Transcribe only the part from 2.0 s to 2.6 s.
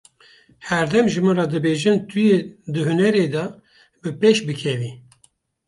tu yê